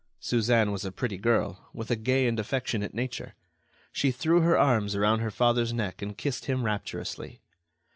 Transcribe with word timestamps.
Suzanne 0.19 0.71
was 0.71 0.83
a 0.83 0.91
pretty 0.91 1.19
girl, 1.19 1.69
with 1.75 1.91
a 1.91 1.95
gay 1.95 2.25
and 2.25 2.39
affectionate 2.39 2.95
nature. 2.95 3.35
She 3.91 4.09
threw 4.09 4.41
her 4.41 4.57
arms 4.57 4.95
around 4.95 5.19
her 5.19 5.29
father's 5.29 5.73
neck 5.73 6.01
and 6.01 6.17
kissed 6.17 6.45
him 6.45 6.63
rapturously. 6.65 7.39